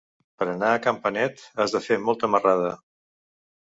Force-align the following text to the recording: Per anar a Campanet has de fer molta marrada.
Per 0.41 0.45
anar 0.53 0.69
a 0.69 0.79
Campanet 0.85 1.45
has 1.65 1.77
de 1.77 1.83
fer 1.91 1.99
molta 2.09 2.31
marrada. 2.37 2.77